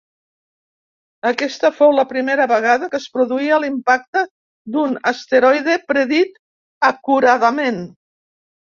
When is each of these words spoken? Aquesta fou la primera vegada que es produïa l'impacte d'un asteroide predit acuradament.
Aquesta 1.31 1.69
fou 1.81 1.93
la 1.97 2.05
primera 2.13 2.47
vegada 2.53 2.89
que 2.95 2.99
es 3.01 3.07
produïa 3.19 3.61
l'impacte 3.65 4.27
d'un 4.77 4.99
asteroide 5.15 5.81
predit 5.95 6.45
acuradament. 6.93 7.85